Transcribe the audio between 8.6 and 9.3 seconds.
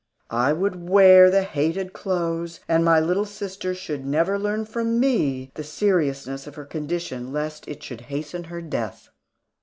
death.